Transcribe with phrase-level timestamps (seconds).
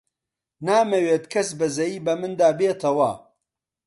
[0.67, 3.11] نامەوێت کەس بەزەیی بە مندا بێتەوە.